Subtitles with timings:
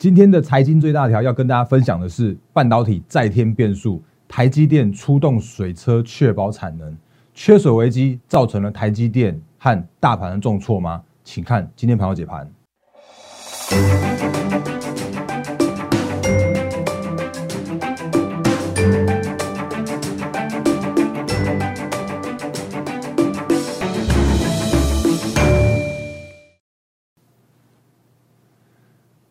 [0.00, 6.96] 今天的财经最大条要跟大家分享的是半导体再添变数，台积电出动水车确保产能，
[7.34, 11.02] 缺水危机造成了台积电和大盘的重挫吗？
[11.22, 12.50] 请看今天盘后解盘。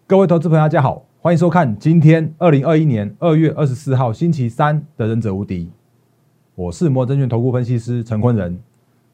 [0.10, 5.66] 各位投资朋友，大家好，欢迎收看今天二零二一年二月二十四号星期三的《忍者无敌》，
[6.56, 8.60] 我是摩证券投顾分析师陈坤仁。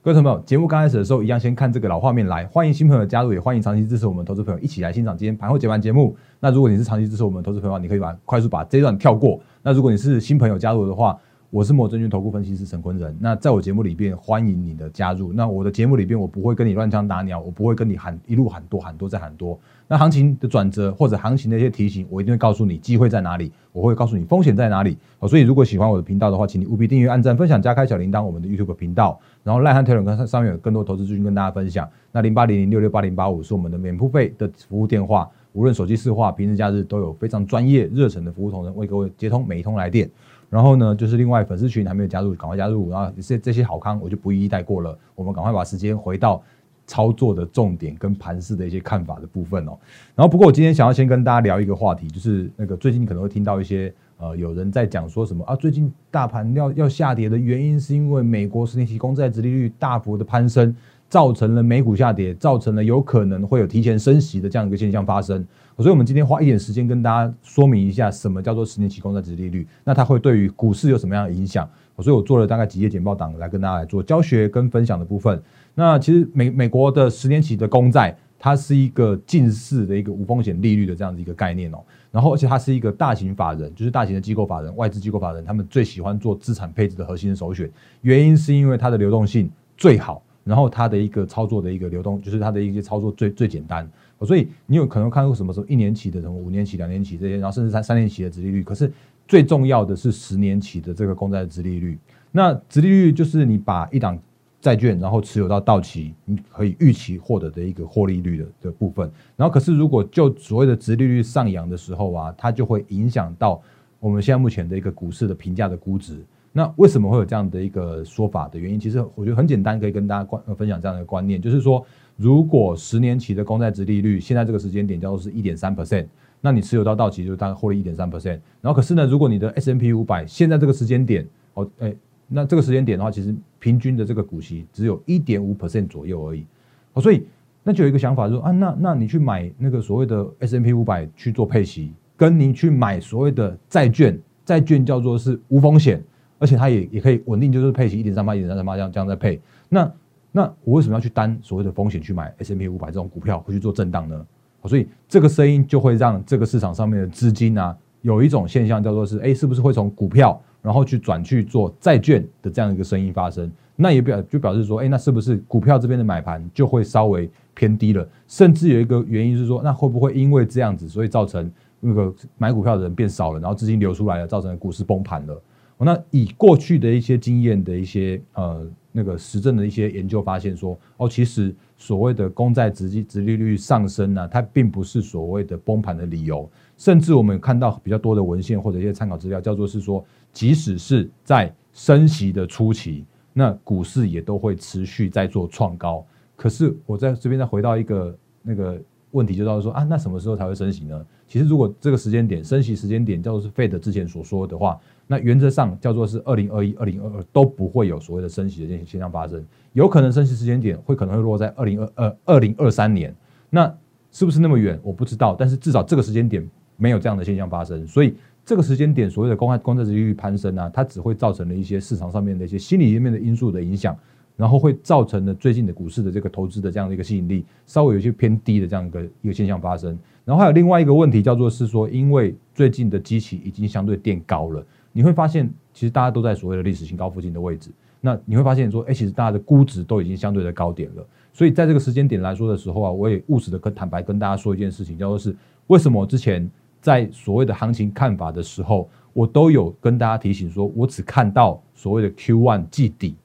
[0.02, 6.16] 各位朋友，节目刚开始的时候，一样先看这个老画面来，欢迎新朋友加入，也欢迎长期支持我们投资朋友一起来欣赏今天盘后解盘节目。
[6.39, 9.38] 那如果你是长期支持我们投资朋友，你可以把快速把这段跳过。
[9.64, 11.20] 那如果你是新朋友加入的话，
[11.52, 13.16] 我是摩证券投顾分析师陈坤仁。
[13.20, 15.31] 那在我节目里边，欢迎你的加入。
[15.31, 19.58] 那我的节目里边，我不会跟你乱枪打鸟，我不会跟你喊一路喊多喊多再喊多。
[19.88, 24.98] 那行情的转折或者行情的一些提醒，我一定会告诉你机会在哪里，我会告诉你风险在哪里。
[25.20, 29.17] 哦，所以如果喜欢我的频道的话，请你务必订阅、按赞、分享、加开小铃铛，我们的 YouTube 频道。
[29.44, 31.88] 然后赖汉 Telegram 上面有更多投资资讯跟大家分享。
[32.12, 40.09] 那零八零零六六八零八五是我们的免付费的服务电话，无论手机市话、平日假日都有非常专业热忱的服务同仁为各位接通每一通来电。
[40.49, 42.89] 然后呢，就是另外粉丝群还没有加入，赶快加入。
[42.89, 44.97] 然后这这些好康我就不一一带过了。
[45.15, 46.41] 我们赶快把时间回到
[46.88, 49.77] 操作的重点跟盘势的一些看法的部分哦。
[50.16, 60.73] 然后不过我今天想要先跟大家聊一个话题，就是那个最近可能会听到一些呃有人在讲说什么啊，最近大盘要要下跌的原因是因为美国十年期公债殖利率大幅的攀升，
[61.09, 65.45] 造成了美股下跌，造成了有可能会有提前升息的这样一个现象发生。
[65.78, 71.70] 所以，我们今天花一点时间跟大家说明一下，什么叫做十年期公债值利率，那它会对于股市有什么样的影响？
[72.00, 75.42] 所以我做了大概几页简报档来跟大家来做教学跟分享的部分。
[75.73, 81.80] 那其实美美国的十年期的公债，它是一个近似的一个无风险利率的这样的一个概念哦。
[82.12, 87.70] 然后，而且它是一个大型法人，就是大型的机构法人、外资机构法人，他们最喜欢做资产配置的核心首选，
[88.02, 93.90] 原因是因为它的流动性最好，然后它的一个操作的一个流动，就是它的一些操作最最简单。
[94.24, 98.64] 所以你有可能看过什么时候一年期的什么五年期、两年期这些，然后甚至三三年期的殖利率。
[98.64, 98.90] 可是
[99.28, 101.98] 最重要的是十年期的这个公债的殖利率。
[102.31, 104.18] 那殖利率就是你把一档
[104.62, 109.12] 债券然后持有到到期，你可以预期获得的一个获利率的的部分。
[109.36, 113.62] 然后可是如果就所谓的殖利率上扬的时候啊，它就会影响到
[114.00, 116.24] 我们现在目前的一个股市的评价的估值。
[116.53, 118.80] 那为什么会有这样的一个说法的原因？
[118.80, 121.86] 其实我觉得很简单，可以跟大家观分享这样的观念，就是说。
[122.18, 126.06] 如果十年期的公债值利率现在这个时间点叫做是一点三 percent，
[126.40, 128.40] 那你持有到到期就大概获利一点三 percent。
[128.62, 131.94] 然后可是呢，如果你的 S M P 五百现在这个时间点，哦，哎，
[132.28, 136.46] 那这个时间点的话，其实平均的这个股息只有一点五 percent 左右而已。
[136.94, 137.26] 哦，所以
[137.64, 146.02] 那就有一个想法说啊，那那你去买那个所谓的 S M P 五百去做配息，跟你去买所谓的债券，债券叫做是无风险，
[146.40, 149.42] 而且它也也可以稳定，就是配息一点三八、一点三三八这样这样在配。
[149.68, 149.92] 那
[150.35, 154.25] 那我为什么要去担所谓的风险去买 S M P 五百这种股票，会去做震荡呢？
[154.66, 163.50] 所以这个声音就会让这个市场上面的资金啊，有一种现象叫做是，哎，是不是会从股票然后去转去做债券的这样一个声音发生？
[163.78, 168.06] 那也表就表示说，哎，那是不是股票这边的买盘就会稍微偏低了？
[168.28, 175.41] 甚至有一个原因是说，那会不会因为这样子，所以造成那个买股票的人变少了，然后资金流出来了，造成股市崩盘了？
[175.78, 178.67] 那以过去的一些经验的一些呃。
[178.97, 186.50] 那个实证的一些研究发现说，哦，其实所谓的公债直直利率上升呢，它并不是所谓的崩盘的理由。
[186.78, 190.01] 甚至我们看到比较多的文献或者一些参考资料，叫做是说，
[190.31, 193.03] 即使是在升息的初期，
[193.34, 196.05] 那股市也都会持续在做创高。
[196.38, 201.05] 可是我在这边再回到一个那个问题，就到说啊，那什么时候才会升息呢？
[201.28, 204.79] 其实如果这个时间点升息时间点叫做是 Fed 之前所说的话。
[205.07, 209.43] 那原则上叫做是二零二一、二零二二都不会有所谓的升息的这些现象发生，
[209.73, 213.13] 有可能升息时间点会可能会落在二零二二、二零二三年，
[213.49, 213.71] 那
[214.11, 214.79] 是不是那么远？
[214.81, 223.96] 我不知道，但是至少这个时间点没有这样的现象发生，所以这个时间点所谓的公开公债利率攀升啊，它只会造成了一些市场上面的一些心理面的因素的影响，
[224.35, 234.66] 然后会造成了最近的股市的这个投资的这样的一个吸引力稍微有些偏低的这样一个一个现象发生，然后还有另外一个问题叫做是说，因为最近的基期已经相对垫高了。
[234.97, 237.70] 你会发现，其实大家都在所谓的历史新高附近的位置。
[238.00, 241.06] 那你会发现说，哎，其实大家的估值都已经相对的高点了。
[241.34, 245.36] 所以在这个时间点来说的时候啊，我也务实的跟坦白跟大家说一件事情，叫做是
[245.68, 246.50] 为什么之前
[246.80, 253.18] 在所谓的行情看法的时候，我都有跟大家提醒说，我只看到所谓的 Q one 季底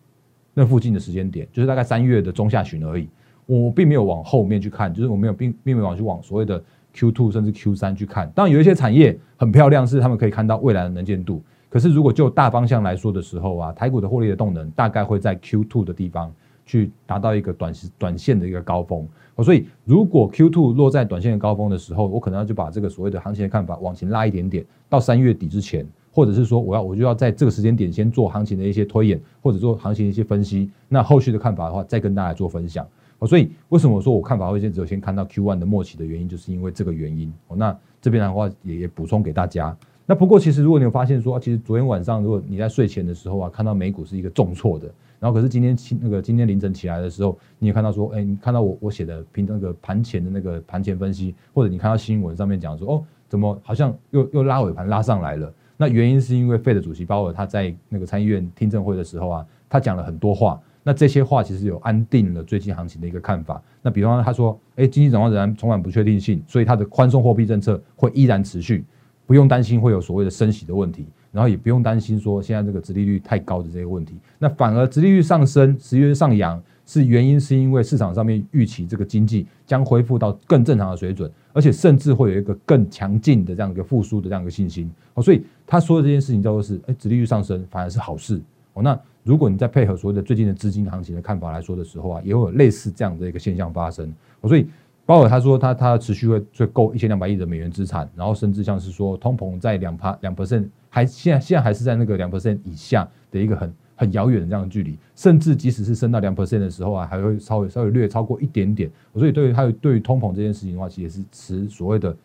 [0.53, 3.09] 那附近的时间点，就是大概三月的中下旬而已。
[3.47, 6.61] 我并没有往后面去看，就是我没有并并没有往去往所谓的
[6.95, 8.29] Q two 甚至 Q 三去看。
[8.35, 11.41] 当然有一些产业很漂亮，是他们可以看到未来的能见度。
[11.71, 16.31] 可是如果就大方向来说的时候啊，台股的获利的动能大概会在 Q two 的地方
[16.67, 19.09] 去达到一个短时短线的一个高峰。
[19.43, 25.87] 所以如果 Q two 落在短线的高峰的时候，我可能要就把这个所谓的行情的看法往前拉一点点，到三月底之前。
[26.13, 30.69] 或者是说，我要我就要在这个时间点先做行情的一些推演，或者做行情的一些分析。
[30.89, 32.85] 那后续的看法的话，再跟大家做分享。
[33.21, 37.33] 哦，所以为什么我说我看法会先只有先看到 Q one 的末期的原因，就是因为这个原因。
[37.47, 39.75] 哦，那这边的话也也补充给大家。
[40.11, 55.55] 那不过其实如果你有发现说，其实昨天晚上如果你在睡前的时候啊，看到美股是一个重挫的，然后可是今天起那个今天凌晨起来的时候，你也看到说，哎，你看到我我写的平那个盘前的那个盘前分析，或者你看到新闻上面讲说，哦，怎么好像又又拉尾盘拉上来了？
[55.77, 60.61] 那原因是因为费的主席鲍尔他在那个参议院听证会的时候啊，他讲了很多话。
[60.83, 63.63] 那这些话其实有安定了最近行情的一个看法。
[63.81, 68.85] 那比方他说，哎，经济展望仍然充满不确定性，所以他的宽松货币政策会依然持续，
[69.31, 74.17] 不用担心会有所谓的升息的问题，然后也不用担心说现在这个殖利率太高的这些问题。
[74.41, 76.61] 那反而殖利率上升，十月上扬。
[76.85, 88.43] 是原因是因为市场上面预期这个经济将恢复到更正常的水准，而且甚至会有一个更强劲的这样一个复苏的这样一个信心哦，所以他说的这件事情叫做是，哎，殖利率上升反而是好事
[88.73, 88.83] 哦。
[88.83, 94.13] 那如果你在配合所谓的最近的资金行情的看法来说的时候啊，也会有类似这样的一个现象发生。
[94.43, 94.67] 所以
[95.11, 103.75] 鲍尔他说他他持续会会够一千两百亿的美元资产，然后甚至像是说通膨在两趴两 percent 还现在现在还是在那个两 percent 以下的一个很。
[103.97, 108.91] 很遥远的这样的距离，甚至即使是升到两 percent 的时候啊，还会稍微稍微略超过一点点。
[109.15, 112.17] 所以对于他对于通膨这件事情的话，其实是持所谓的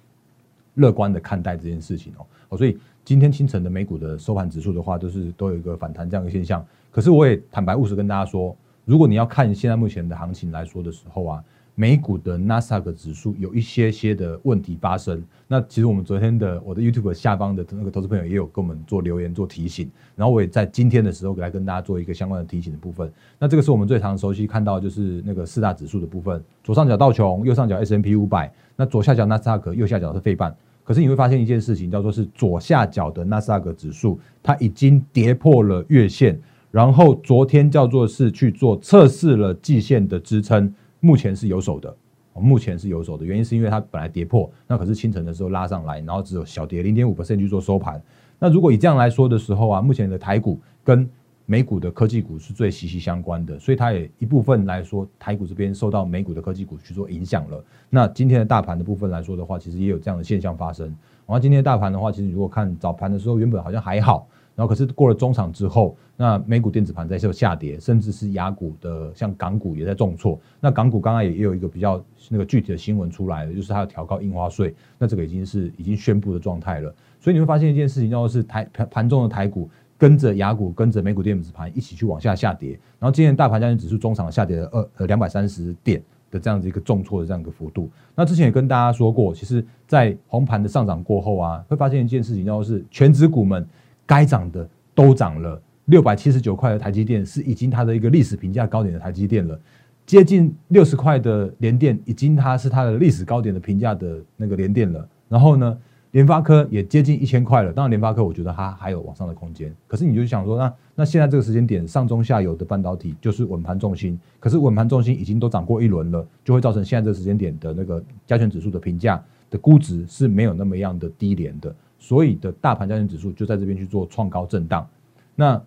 [0.75, 2.57] 乐观的看待这件事情哦。
[2.57, 6.65] 所以今天清晨的美股的收盘指数的话，都是都有一个反弹这样的现象。
[6.91, 8.55] 可是我也坦白务实跟大家说，
[8.85, 11.43] 如果你要看现在目前的行情来说的时候啊。
[11.75, 15.21] 美股的纳斯达克指数有一些些的问题发生。
[15.47, 23.11] 那其实我们昨天的我的 YouTube 下方的那个投资朋友也有跟我们做留言做提醒，然后我也在今天的时候来跟大家做一个相关的提醒的部分。
[23.37, 30.55] 那这个是我们最常熟悉看到就是那个四大指数的部分，左上角道琼，右上角 S M P 五百，那左下角纳斯达克，右下角是费半。
[30.83, 36.39] 可是你会发现一件事情，叫做是左下角的纳斯达克指数它已经跌破了月线，
[36.71, 40.73] 然后昨天叫做是去做测试了季线的支撑。
[41.05, 41.95] 目前是有手的，
[42.33, 48.01] 哦目前是有手的原因是因为它本来跌破，那可是清晨的时候拉上来，然后只有小跌零点五个 c 去做收盘。
[48.39, 51.07] 那如果以这样来说的时候啊，目前的台股跟
[51.45, 57.63] 美股的科技股是最息息相关的，所以它也一部分来说，台股这边受到美股的科技股去做影响了。
[57.87, 60.87] 那今天的大盘的部分来说的话，其实也有这样的现象发生。
[60.87, 64.27] 然后今天的大盘的话，其实如果看早盘的时候，原本好像还好。
[64.55, 70.39] 然后可是过了中场之后，那美股电子盘在受下跌，甚至是雅股的像港股也在重挫。
[70.61, 76.95] 那港股刚刚也也有一个比较那个具体的新闻出来了，就是它要调高印花税，那这个已经是已经宣布的状态了。
[77.19, 82.79] 所以你会发现一件事情，叫做是台盘盘中的台股跟着雅股跟着美股电子盘一起去往下下跌。
[82.97, 86.01] 然后今天大盘将近指数中场下跌了二呃两百三十点
[86.31, 87.89] 的这样子一个重挫的这样一个幅度。
[88.15, 93.67] 那之前也跟大家说过，其实在红盘的上涨过后啊，会发现一件事情，叫做是全指股们。
[94.05, 99.59] 该涨的都涨了，六百七十九块的台积电是已经它的一个历史评价高点的台积电了，
[100.05, 105.07] 接近六十块的联电已经它是它的历史高点的评价的那个联电了。
[105.27, 105.77] 然后呢，
[106.11, 107.73] 联发科也接近一千块了。
[107.73, 109.73] 当然，联发科我觉得它还有往上的空间。
[109.87, 114.17] 可是你就想说，那那现在这个时间点，上中下游的半导体就是稳盘重心。
[114.39, 121.75] 可是稳盘重心已经都涨过一轮了，就会造成现在这个时间点的那个加权指数的评价的估值是没有那么样的低廉的。
[122.05, 124.87] 所以的大盘加权指数就在这边去做创高震荡。
[125.33, 125.59] 那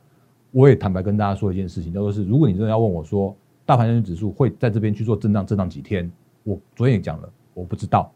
[0.53, 3.35] 我也坦白跟大家说一件事情，叫做是，如果你真的要问我说，
[3.67, 6.09] 大盘加权指数会在这边去做震荡，震荡几天？
[6.45, 8.09] 我昨天也讲了，我不知道。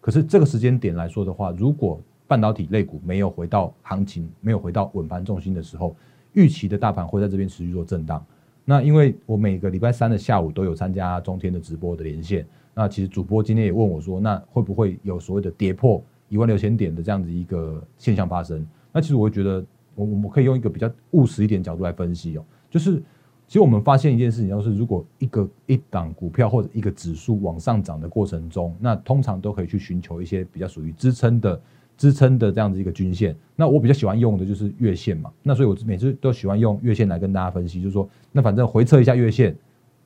[0.00, 5.94] 可是这个时间点来说的话，如果半导体类股没有回到行情，没有回到稳盘重心的时候，
[6.32, 8.26] 预期的大盘会在这边持续做震荡。
[8.64, 12.44] 那因为我每个礼拜三的下午都有参加中天的直播的连线，
[12.74, 16.02] 那其实主播今天也问我说，那会不会有所谓的跌破？
[16.28, 23.02] 一万六千点的这样子一个现象发生，那其实我会觉得，我我们可以用一个比较务实一点角度来分析哦，就是
[23.46, 31.58] 其实我们发现一件事情，就是如果一个一档股票或者一个指数往上涨的过程中，那通常都可以去寻求一些比较属于支撑的
[31.96, 33.34] 支撑的这样子一个均线。
[33.56, 39.56] 那我比较喜欢用的就是月线嘛，那所以我每次都喜欢用月线来跟大家分析，就是说，那反正回测一下月线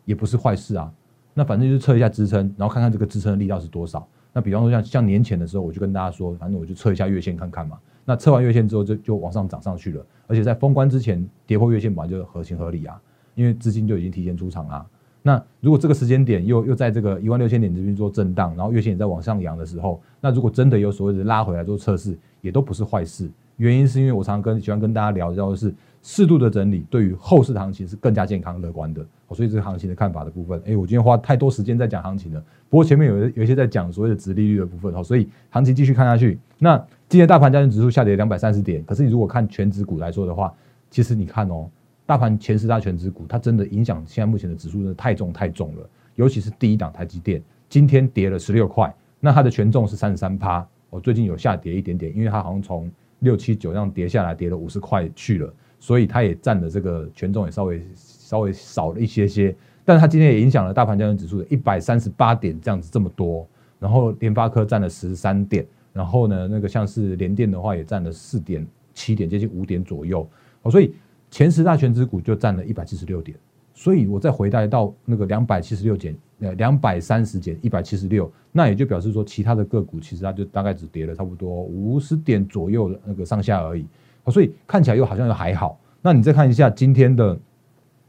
[0.05, 0.93] 也不是坏事啊，
[1.35, 4.07] 那反正就是测一下支撑，然后看看这个支撑的力道是多少。
[4.33, 7.79] 那比方说像像年前的时候，我就跟大家说，反正我就测一下月线看看嘛。
[8.05, 10.05] 那测完月线之后，就就往上涨上去了。
[10.27, 13.01] 而且在封关之前跌破月线本来就合情合理啊，
[13.35, 14.85] 因为资金就已经提前出场啦。
[15.23, 23.31] 那如果这个时间点又又在这个一万六千点这边做震荡，然后月线也在往上扬的时候，那如果真的有所谓的拉回来做测试，也都不是坏事。
[23.59, 25.73] 原因是因为我常常跟喜欢跟大家聊到的是
[26.03, 29.07] 适度的整理，对于后市行情是更加健康乐观的。
[29.31, 32.45] 所以这个行情的看法的部分，哎，我今天花太多时间在讲行情了。
[32.69, 36.39] 不过前面有有一些在讲所谓的直利率的部分，所以行情继续看下去。
[36.59, 36.77] 那
[37.09, 40.53] 今天大盘加权指数下跌两百三十点，可是你如果看全指股来说的话，
[40.91, 41.69] 其实你看哦。
[42.05, 47.41] 大盘前十大全指股，它真的影响现在目前的指数真的太重太重了，尤其是第一档台积电，
[47.71, 52.91] 今天跌了十六块，那它的权重是三十三趴，我最近有下跌一点点，因为它好像从
[53.21, 59.53] 六七九这样跌下来，跌了五十块去了，所以它也占的这个权重也稍微稍微少了一些些，
[59.85, 63.45] 但是它今天也影响了大盘交易指数的一百三十八点这样子这么多，
[63.81, 70.25] 然后联发科占了十三点，然后呢那个像是联电的话也占了四点七点，接近五点左右，
[70.63, 70.95] 哦，所以。
[71.35, 73.35] 前十大全指股就占了一百七十六点，
[73.73, 83.87] 所以我再回带到那个两百七十六减呃两百三十减一百七十六，那也就表示说其他的个股其实它就大概只跌了差不多五十点左右的那个上下而已，
[84.31, 85.79] 所以看起来又好像又还好。
[86.01, 87.39] 那你再看一下今天的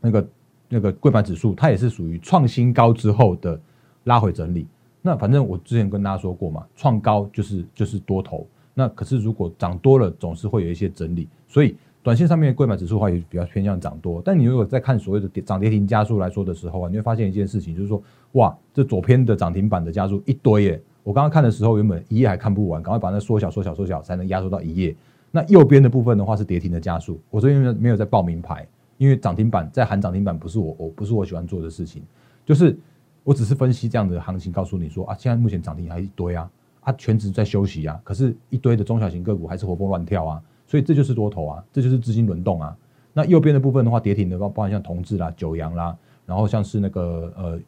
[0.02, 0.28] 那个
[0.70, 3.60] 那个贵盘指数，它也是属于创新高之后的
[4.04, 4.68] 拉回整理。
[5.02, 11.76] 那反正我之前跟大家说过嘛，创高就是就是多头，那可是如果涨多了，总是会有一些整理，所以。
[12.04, 18.04] 短线上面的贵买指数的话也比较偏向涨多，但你如果在看所谓的涨跌停加速来说的时候啊，你会发现一件事情，就是说，
[18.34, 20.82] 哇，这左边的涨停板的加速一堆耶！
[21.02, 24.94] 我刚刚看的时候，原本一页还看不完，赶快把它缩小、缩小、缩小，才能压缩到一页。
[25.36, 28.68] 那右边的部分的话是跌停的加速，我这边没有在报名牌，
[29.00, 32.04] 因为涨停板在喊涨停板不是我，我不是我喜欢做的事情，
[32.46, 32.78] 就是
[33.24, 36.48] 我只是分析这样的行情，告诉你说啊，现在目前涨停还一堆啊，
[36.82, 40.40] 啊，全职在休息啊，可是一堆的中小型个股还是活蹦乱跳啊。
[40.68, 42.78] 所以这就是多头啊，这就是资金轮动啊。
[43.12, 47.60] 那右边的部分的话，跌停的包包含像同志啦、九阳啦，然后像是那个呃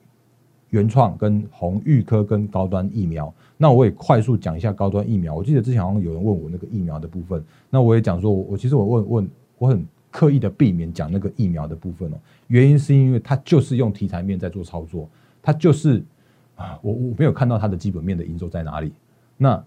[0.69, 3.34] 原创跟红玉科跟高端疫苗。
[3.57, 5.34] 那我也快速讲一下高端疫苗。
[5.34, 12.17] 我记得之前好像有人问我那个疫苗的部分，那我也讲说，我其实我问问我很刻意的避免讲那个疫苗的部分哦，
[12.48, 15.10] 原因是因为它就是用题材面在做操作，
[15.41, 16.03] 它就是
[16.55, 18.91] 啊，我我没有看到它的基本面的营收在哪里。
[19.38, 19.62] 那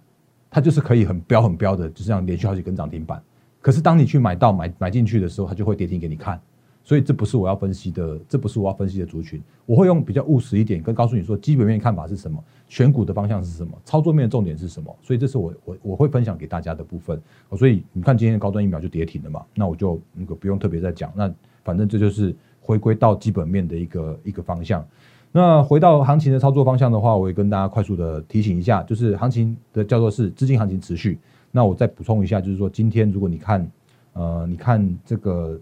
[0.50, 3.22] 它就是可以很标很标的，就这样连续好几根涨停板。
[3.60, 6.40] 可是当你去买到买买进去的时候，它就会跌停给你看。
[6.88, 9.38] 所以这不是我要分析的，这不是我要分析的族群。
[9.66, 14.96] 我会用比较务实一点，跟告诉你说基本面看法是什么，选股的方向是什么，操作面的重点是什么。
[15.02, 17.20] 所以这是我我我会分享给大家的部分。
[17.58, 21.12] 所以你看今天的高端疫苗就跌停了嘛，那我就那个不用特别再讲。
[21.14, 21.30] 那
[21.62, 24.82] 反正这就是回归到基本面的一个一个方向。
[25.30, 31.18] 那回到行情的操作方向的话，我也跟大家快速的提醒一下，就是行情的叫做是资金行情持续。
[31.52, 33.70] 那我再补充一下，就是说今天如果你看，
[34.14, 35.60] 呃，你看这个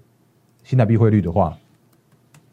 [0.67, 1.57] 新台币汇率的话，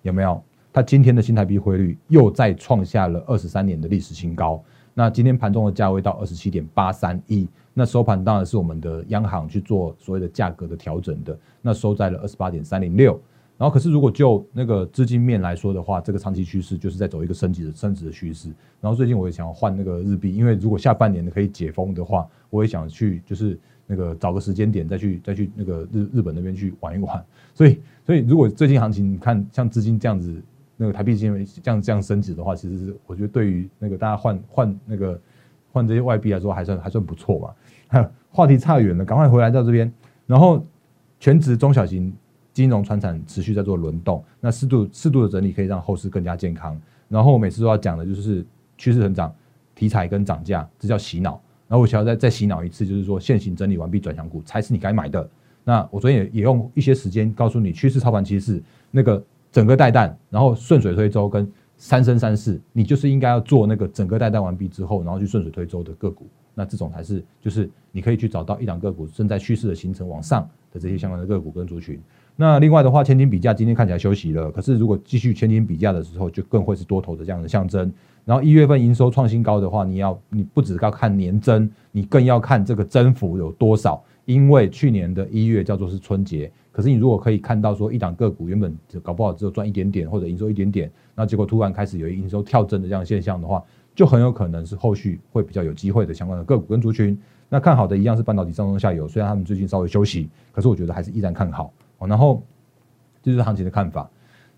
[0.03, 0.39] 有没有？
[0.71, 4.63] 它今天的新台币汇率又再创下了二十三年的历史新高。
[4.93, 13.19] 那今天盘中的价位到二十七点八三一，那收盘当然是我们的央行去做所谓的价格的调整的，那收在了二十八点三零六。
[13.57, 18.49] 然后，可是如果就那个资金面来说的话，这个长期趋势就是在走一个升级的升值的趋势。
[18.79, 27.25] 然后最近我也想要换那个日币，因为如果下半年可以解封的话，我也想去就是那个找个时间点再去再去那个日日本那边去玩一玩。
[27.53, 30.41] 所以，所以如果最近行情你看像资金这样子，
[30.77, 35.19] 那个台币金这样这样升值的话，其实是我觉得对于那个大家换换那个
[35.71, 38.09] 换这些外币来说，还算还算不错吧。
[38.31, 39.91] 话题差远了，赶快回来到这边。
[40.25, 40.65] 然后
[41.19, 42.13] 全职中小型。
[42.53, 46.79] 金融、船产持续在做轮动，那适度适度的整理可以让后市更加健康。
[47.09, 48.45] 然后我每次都要讲的就是
[48.77, 49.33] 趋势成长、
[49.73, 51.41] 题材跟涨价，这叫洗脑。
[51.67, 55.29] 然后我想要再再洗脑一次，就是说现行整理完毕转向股才是你该买的。
[55.63, 66.27] 那我昨天也也用一些时间告诉你，趋势操盘趋势那个整个带弹，然后顺水推舟跟三生三世，你就是应该要做那个整个带弹完毕之后，然后去顺水推舟的个股。
[66.53, 71.99] 那这种才是就是你可以去找到一两个股正在趋势的形成往上的这些相关的个股跟族群。
[72.35, 77.91] 那另外的话，千金比价今天看起来休息了，可是如果继续千金比价的时候，就更会是多头的这样的象征。
[78.25, 84.03] 然后一月份营收创新高的话，你要你不只要看年增，你更要看这个增幅有多少。
[84.25, 93.61] 因为去年的一月叫做是春节，可是你如果可以看到说一档个股原本搞不好只有赚一点点或者营收一点点，那结果突然开始有营收跳增的这样现象的话，
[93.93, 97.19] 就很有可能是后续会比较有机会的相关的个股跟族群。
[97.49, 101.73] 那看好的一样是半导体上中下游，虽然他们最近稍微休息，可是我觉得还是依然看好。
[101.97, 102.41] 哦然后，
[103.21, 104.09] 这就是行情的看法。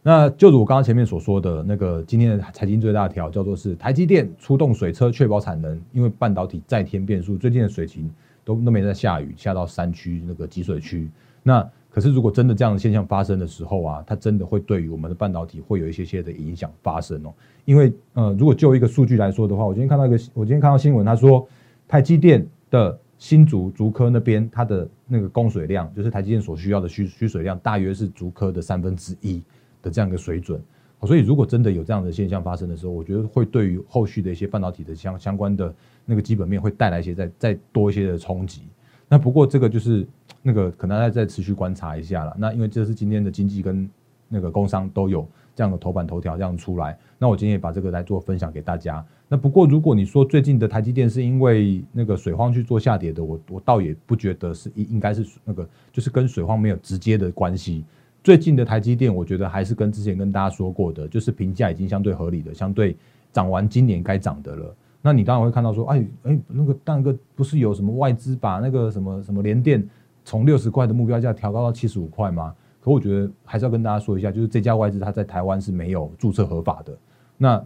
[0.08, 8.08] 那就如我刚刚前面所说的那个，今天的财经最大条叫做是台积电出动水车确保产能，因为半导体再添变数，最近的水情
[8.44, 11.10] 都都没在下雨，下到山区那个积水区。
[11.42, 17.34] 那可是如果真的这样的现象发生的时候啊，它真的会对于我们的半导体会有一些些的影响发生哦。
[17.64, 21.48] 因为呃，如果就一个数据来说的话，我今天看到一个，我今天看到新闻，他说
[21.88, 29.42] 台积电的新竹竹科那边它的那个供水量，就是台积电所需要的需需水量，大约是竹科的三分之一
[29.82, 30.62] 的这样一个水准。
[31.06, 38.64] 所以如果真的有这样的现象发生的时候，我觉得会对于后续的一些半导体的相相关的那个基本面会带来一些再再多一些的冲击。
[39.08, 40.08] 那不过这个就是
[40.42, 42.36] 那个可能要再持续观察一下了。
[42.40, 43.88] 那因为这是今天的经济跟
[44.28, 49.04] 那个工商都有这样的头版头条这样出来，那我今天也把这个来做分享给大家。
[49.28, 57.84] 那不过如果你说最近的台积电是因为那个水荒去做下跌的，我我倒也不觉得是应应该是那个就是跟水荒没有直接的关系。
[58.24, 62.98] 最近的台积电，我觉得还是跟之前跟大家说过的，就是评价已经相对合理的，相对
[63.32, 64.76] 涨完今年该涨的了。
[65.02, 69.88] 那你当然会看到说，哎哎，那个那个不是有什么外资把那个什么什么联电
[70.24, 72.54] 从六十块的目标价调高到七十五块吗？
[72.86, 76.96] 可我觉得还是要跟大家说一下，就是这家外资它在台湾是没有注册合法的。
[77.36, 77.66] 那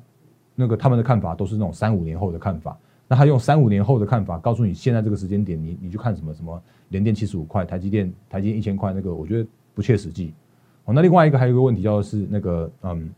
[0.56, 2.78] 那个他们的看法都是那种三五年后的看法。
[3.06, 10.34] 那他用三五年后的看法告诉你，现在这个时间点，你你去看什么什么联电七十五块，台积电台积电一千块，那个我觉得不切实际。
[10.86, 13.10] 哦，那另外一个还有一个问题，就是那个嗯，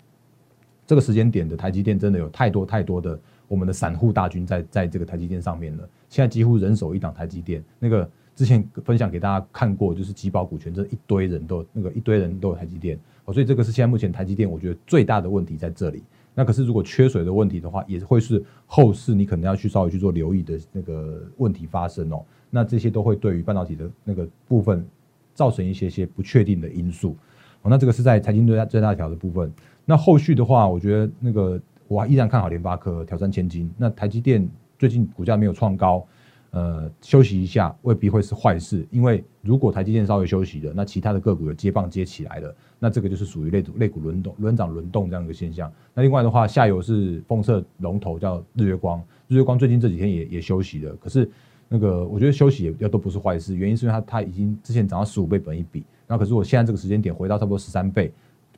[0.88, 3.20] 这个时间点的台积电真的有太多太多的。
[3.48, 7.62] 我们的散户大军在在这个台积电上面了，现在几乎人手一档台积电。
[7.78, 16.04] 那个之前分享给大家看过，就是集保股权，这一堆人都那个一堆人都有台积电，哦，所以这个是现在目前台积电我觉得最大的问题在这里。
[16.34, 22.24] 那可是如果缺水的问题的话，也会是后市你可能要去稍微去做留意的那个问题发生哦。
[22.50, 24.86] 那这些都会对于半导体的那个部分
[25.34, 27.16] 造成一些些不确定的因素。
[27.62, 29.52] 哦，那这个是在财经最大最大条的部分。
[29.86, 31.62] 那后续的话，我觉得那个。
[31.88, 33.70] 我依然看好联发科挑战千金。
[33.78, 34.48] 那台积电
[34.80, 36.08] 最近股价没有创高，
[36.52, 38.86] 呃，休息一下未必会是坏事。
[38.92, 45.72] 因为如果台积电稍微休息了，那其他的个股有接棒接起来了，那这个就是属于类股类股轮动、轮涨轮动这样一个现象。
[45.94, 50.94] 那另外的话，下游是封测龙头叫日月光，日月光最近这几天也也休息了。
[50.98, 51.30] 可是
[51.70, 58.12] 那个我觉得休息也要都不是坏事，原因是因为它它已经之前涨到十五倍本一比，那可是我现在这个时间点回到差不多十三倍，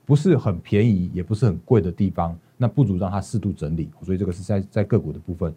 [0.03, 2.35] 不是很便宜，也不是很贵的地方。
[2.55, 5.53] 那不如让它适度整理，所以这个是在在个股的部分。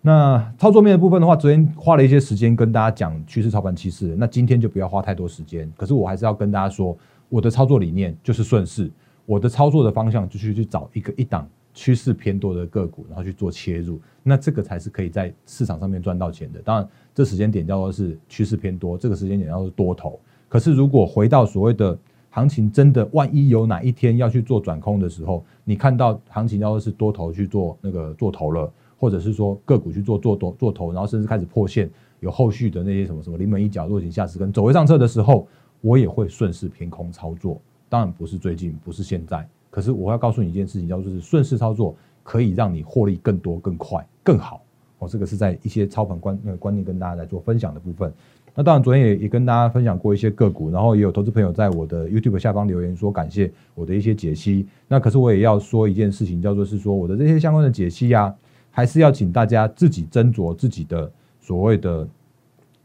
[0.00, 5.70] 那操作面的部分的话，昨天花了一些时间跟大家讲趋势操盘趋势，那今天就不要花太多时间。
[5.76, 6.96] 可是我还是要跟大家说，
[7.28, 8.90] 我的操作理念就是顺势，
[9.26, 16.60] 我的操作的方向就是去找一个一档趋势偏多的个股，然后去做切入，那这个才是可以在市场上面赚到钱的。
[16.62, 20.18] 当然，这时间点叫做是趋势偏多，这个时间点叫做多头。
[20.48, 21.98] 可是如果回到所谓的
[22.30, 31.88] 行情真的，万一有哪一天要去做转空的时候，你看到行情要是多头去做那个做头了，或者是说个股去做做多做头，然后甚至开始破线，
[32.20, 35.46] 有后续的那些什么什么临门一脚、落井下石跟走位上车的时候，
[35.80, 37.60] 我也会顺势偏空操作。
[37.88, 44.60] 当然不是最近，不是现在，可是我要告诉你一件事情，叫做是顺势操作可以让你获利更多、更快、更好。
[44.98, 48.12] 哦，这个是在一些操盘观那个观念跟大家来做分享的部分。
[48.54, 54.66] 那当然，昨天也也跟大家分享过一些个股，然后也有投资朋友在我的 YouTube 下方留言说感谢我的一些解析。
[54.88, 58.34] 那可是我也要说一件事情，叫做是说我的这些相关的解析啊，
[58.70, 62.08] 还是要请大家自己斟酌自己的所谓的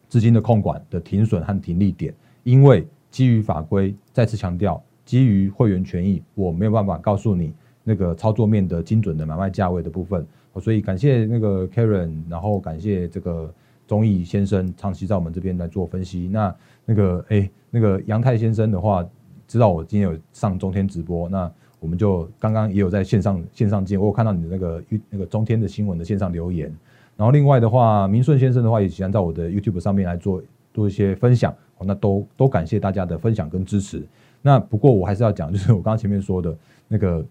[0.08, 10.26] 资金的控管的停损和停利点，因为基于法规，再次强调，基于会员权益，我没有办法告诉你那个操作面的精准的买卖价位的部分。
[10.62, 13.54] 所以感谢那个 Karen，然后感谢这个。
[13.86, 16.30] 中义先生长期在我们这边来做分析。
[16.32, 19.06] 那那个哎，那个杨泰先生的话，
[19.46, 21.52] 知道我今天有上中天直播，那
[21.84, 24.00] 我们就刚刚也有在线上线上见。
[24.00, 26.74] 我有看到你的那个那个中天的新闻的线上留言。
[27.18, 30.42] 然后另外的话，明顺先生的话也喜欢在我的 YouTube 上面来做
[30.74, 31.54] 做一些分享。
[31.86, 34.02] 那都都感谢大家的分享跟支持。
[34.42, 37.26] 那不过我还是要讲，就是我刚刚前面说的那个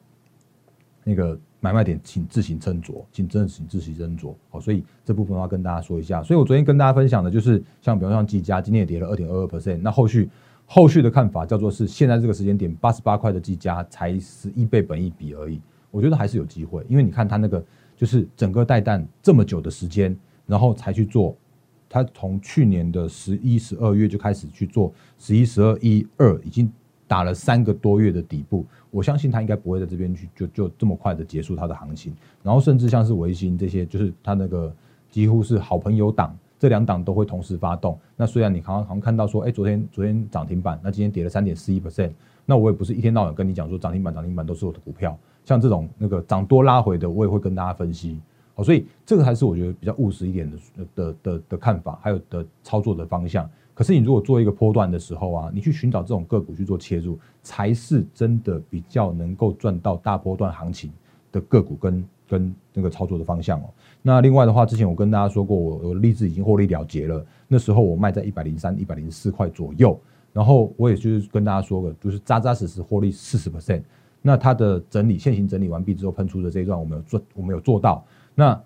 [1.03, 1.38] 那个。
[1.65, 4.35] 买卖点，请自行斟酌，请真的请自行斟酌。
[4.51, 6.21] 好，所以这部分要跟大家说一下。
[6.21, 9.79] 所以我昨天跟大家分享的就是，像比如像技嘉，今天也跌了二点二二 percent。
[9.81, 10.29] 那后续
[10.74, 15.61] 后续的看法叫做是，现在这个时间点，八十八块的技嘉才十一倍本一比而已。
[15.90, 17.62] 我觉得还是有机会，因为你看它那个
[17.94, 21.37] 就是整个带弹这么久的时间，然后才去做，
[21.90, 26.72] 它从去年的十一、十二月就开始去做，十一、十二、一二已经。
[27.08, 32.16] 打了三个多月的底部，我相信它应该不会在这边去就就这么快的结束它的行情。
[32.42, 34.74] 然后甚至像是维新这些，就是它那个
[35.11, 37.98] 几乎是好朋友党，这两档都会同时发动。
[38.16, 42.12] 那虽然你好像好像看到说，哎，昨天昨天涨停板，那今天跌了三点四一 percent，
[42.46, 48.16] 那我也不是一天到晚跟你讲说涨停板涨停板都是我的股票，像这种那个涨多拉回的，我也会跟大家分析。
[48.55, 53.51] 好，所以这个还是我觉得比较务实一点的的的的看法，还有的操作的方向。
[53.75, 60.92] 可是你如果做一个波段的时候啊，你去寻找这种个股去做切入，才是真的比较能够赚到大波段行情
[61.33, 63.64] 的个股跟跟那个操作的方向哦。
[64.01, 67.23] 那另外的话，之前我跟大家说过，我我的例子已经获利了结了。
[67.47, 70.01] 那时候我卖在一百零三、一百零四块左右，
[70.33, 73.83] 然后我也就是跟大家说个，就是扎扎实实获利四十 percent。
[74.23, 78.03] 那它的整理现行整理完毕之后喷出的这一段，我们有做，我们有做到。
[78.35, 78.59] 那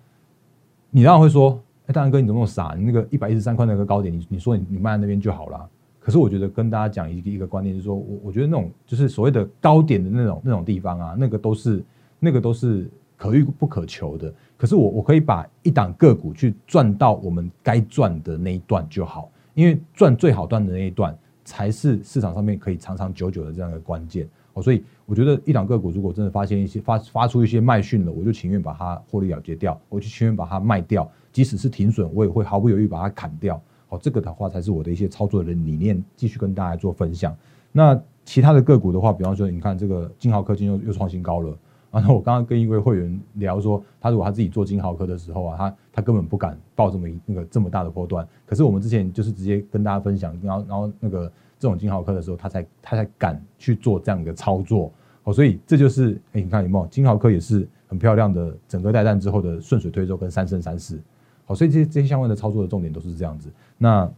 [0.89, 2.73] 你当然会说，哎，大然哥你怎么那么傻？
[2.77, 5.69] 你那个一百一十三块那个高点，你你说你你卖在那边就好了。
[5.99, 11.83] 可是我觉得跟大家讲一个一个观念，就是说我我觉得那种就是所谓的高点的那种那种地方啊，那个都是
[12.17, 14.33] 那个都是可遇不可求的。
[14.55, 24.61] 可是我我可以把一档个股去赚到我们该赚的那一段就好，因为赚最好赚的那一段才是市场上面可以长长久久的这样一个关键哦。
[24.63, 33.61] 所以我觉得一档个股如果真的发现一些发发出一些卖讯了，我就情愿把它获利了结掉，我就情愿把它卖掉，即使是停损，我也会毫不犹豫把它砍掉。
[33.87, 37.35] 好，这个的话才是我的一些操作的理念，继续跟大家做分享。
[37.71, 41.55] 那其他的个股的话，比方说你看这个金豪科技又又创新高了。
[41.99, 48.27] 然后我刚刚跟一位会员聊说，他如果他自己做金豪科的时候啊，他他根本不敢报这么一那个这么大的波段。
[48.45, 54.91] 可是我们之前就是直接跟大家分享，然后然后那个这种金豪科的时候，他才他才敢去做这样的操作。
[55.23, 61.01] 哦，所以这就是哎，你看有没有金豪科也是很漂亮的，整个带弹之后的顺水推舟跟三生三世。
[61.45, 63.51] 好，所以这些这些相关的操作的重点都是这样子。
[63.77, 64.09] 那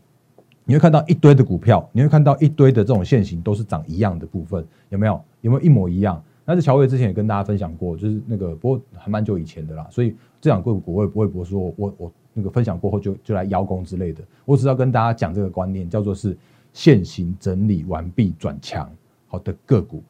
[0.66, 5.22] 你会看到一堆的股票，你会看到一堆的这种线型都是长一样的部分，有没有？
[5.42, 6.22] 有没有一模一样？
[6.50, 16.36] 但是乔伟之前也跟大家分享过，就是那个不过还蛮久以前的啦，所以这两个股我也不会不说，我我那个分享过后就就来邀功之类的，我只要跟大家讲这个观念，叫做是
[16.74, 18.92] 现行整理完毕转强
[19.28, 20.02] 好的个股，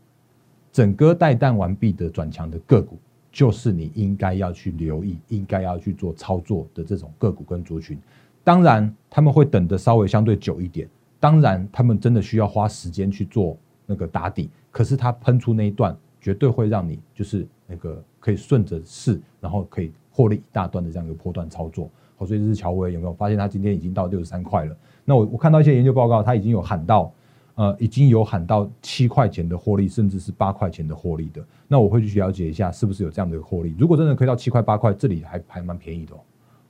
[0.72, 2.98] 整个带弹完毕的转强的个股，
[3.34, 8.00] 就是你应该要去留意，应该要去做操作的这种个股跟族群。
[8.46, 10.88] 当然他们会等的稍微相对久一点，
[11.20, 15.94] 当然他们真的需要花时间去做那个打底，可是它喷出那一段。
[16.22, 21.90] 绝对会让你就是那个可以顺着势，然后可以获利一大段的这样一个波段操作。
[22.18, 24.76] 好，所以这是乔威有没有发现他今天已经到六十三块了？
[25.06, 27.10] 那我我看到一些研究报告，他已经有喊到
[27.56, 31.42] 呃，已经有喊到七块钱的获利，甚至是八块钱的获利的。
[31.68, 33.74] 那我会去了解一下是不是有这样的一个获利。
[33.80, 36.20] 如果真的可以到七块八块，这里还还蛮便宜的哦。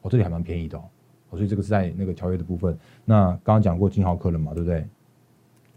[0.04, 0.84] 哦，这里还蛮便宜的哦。
[1.32, 2.78] 所以这个是在那个条约的部分。
[3.06, 4.86] 那刚刚讲过金豪科了嘛，对不对？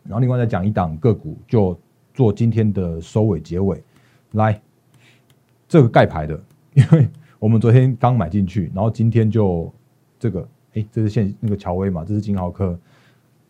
[0.04, 1.78] 然后另外再讲一档个股就。
[2.14, 3.82] 做今天的收尾结尾，
[4.32, 4.60] 来
[5.68, 6.40] 这个盖牌的，
[6.74, 9.72] 因为我们昨天刚买进去，然后今天就
[10.18, 12.78] 这个，哎，这是现那个乔威嘛，这是金豪科，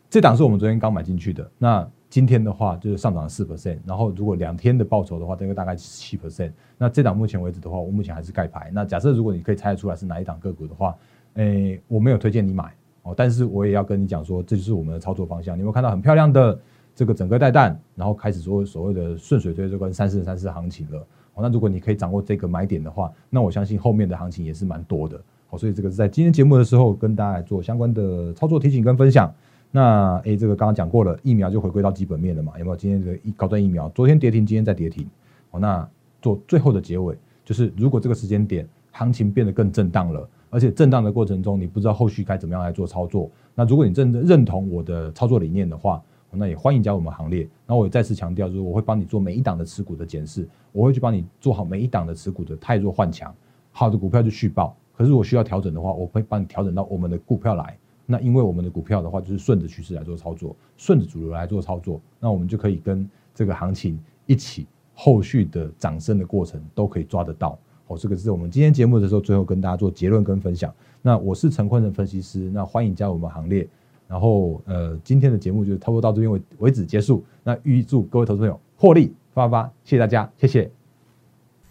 [0.09, 1.51] 这档是我们昨天刚买进去的。
[1.59, 6.53] 那今天的话就是上涨四 percent，然后如果两天的报酬的话，大概大概七 percent。
[6.79, 8.71] 那这档目前为止的话，我目前还是盖牌。
[8.73, 10.95] 那假设如果你可以猜得出来是哪一档个股的话，
[11.35, 12.73] 诶，我没有推荐你买
[13.03, 15.57] 哦，但是我也要跟你讲说，这就是我们的操作方向。
[15.57, 16.59] 你有没有看到很漂亮的？
[16.95, 20.99] 这个整个带弹，然后开始做所谓的顺水推舟跟三四三四行情了。
[21.35, 25.19] 哦，那如果你可以掌握这个买点的话，那我相信后面的行情也是蛮多的。
[25.49, 29.33] 好，所以这个是在今天节目的时候跟大家来做相关的操作提醒跟分享。
[29.71, 32.53] 那诶，这个刚刚讲过了，疫苗就回归到基本面了嘛？
[32.59, 32.77] 有没有？
[32.77, 35.09] 今天这个一高端疫苗，昨天跌停，今天再跌停。
[35.51, 35.89] 好，那
[36.21, 46.03] 做最后的结尾，就是如果这个时间点行情变得更震荡了，而且震荡的过程中你不知道后续该怎么样来做操作，那如果你真的认同我的操作理念的话，
[46.35, 47.49] 那也欢迎加入我们行列。
[47.67, 53.35] 那我也再次强调，就是我会帮你做每一档的持股的检视，我会去帮你做好每一档的持股的太弱换强，
[53.71, 54.77] 好的股票就续报。
[54.95, 57.77] 可是如果需要调整的话，我会帮你调整到我们的股票来。
[58.05, 67.59] 那因为我们的股票的话，就是顺着趋势来做操作，顺着主流来做操作，那我们就可以跟这个行情一起后续的涨升的过程都可以抓得到。
[67.87, 70.73] 好，这个是我们今天节目的时候最后跟大家做结论跟分享。
[71.01, 73.67] 那我是陈坤的分析师，那欢迎加入我们行列。
[74.13, 77.25] 然后，呃，今天的节目就差不多到这边为为止结束。
[77.43, 80.71] 那预祝各位投资朋友获利发发，谢谢大家，谢谢。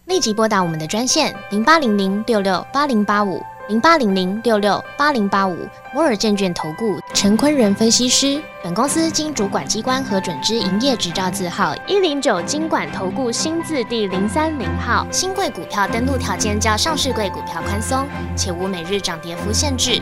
[0.08, 5.56] 立即拨打我们的专线零八零零六六八零八五零八零零六六八零八五
[5.94, 8.42] 摩尔证券投顾陈坤仁分析师。
[8.64, 15.06] 本公司经主管机关核准之营业执照字号一零九金管投顾新字第零三零号。
[15.12, 20.02] 新贵股票登录条件较上市贵股票宽松，且无每日涨跌幅限制。